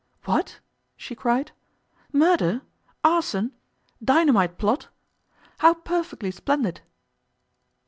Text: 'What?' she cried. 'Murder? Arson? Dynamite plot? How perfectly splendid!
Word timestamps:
'What?' 0.25 0.59
she 0.97 1.13
cried. 1.13 1.51
'Murder? 2.11 2.63
Arson? 3.03 3.51
Dynamite 4.03 4.57
plot? 4.57 4.87
How 5.59 5.75
perfectly 5.75 6.31
splendid! 6.31 6.81